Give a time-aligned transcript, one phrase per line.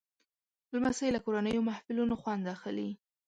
[0.73, 2.89] لمسی له کورنیو محفلونو خوند اخلي.